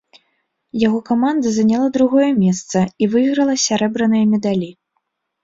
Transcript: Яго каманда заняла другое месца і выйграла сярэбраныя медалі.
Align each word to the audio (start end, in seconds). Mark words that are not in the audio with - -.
Яго 0.83 0.99
каманда 1.09 1.51
заняла 1.57 1.89
другое 1.99 2.31
месца 2.45 2.77
і 3.01 3.11
выйграла 3.13 3.53
сярэбраныя 3.67 4.25
медалі. 4.35 4.73